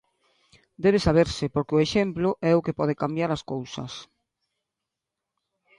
[0.83, 3.91] Debe saberse, porque o exemplo é o que pode cambiar as cousas.